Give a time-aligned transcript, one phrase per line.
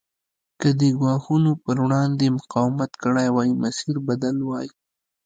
[0.59, 4.67] که دې ګواښونو پر وړاندې مقاومت کړی وای مسیر بدل وای.